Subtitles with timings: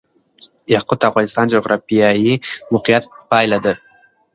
[0.73, 2.33] یاقوت د افغانستان د جغرافیایي
[2.73, 3.73] موقیعت پایله ده.